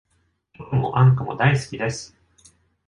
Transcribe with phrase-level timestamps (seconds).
[0.57, 2.17] チョコもあんこも大好きです